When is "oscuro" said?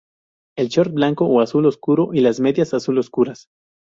1.67-2.09